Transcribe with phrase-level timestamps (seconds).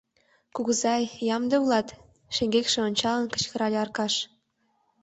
[0.55, 1.03] —Кугызай,
[1.35, 1.87] ямде улат?—
[2.35, 4.13] шеҥгекше ончалын, кычкырале Аркаш.